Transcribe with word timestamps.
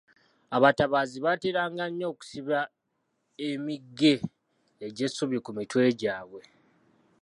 Abatabaazi 0.55 1.17
baateranga 1.25 1.83
nnyo 1.87 2.05
okusiba 2.11 2.59
emige 3.49 4.13
egy'essubi 4.85 5.37
ku 5.45 5.51
mitwe 5.57 5.83
gyabwe. 5.99 6.41